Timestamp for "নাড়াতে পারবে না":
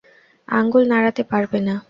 0.91-1.75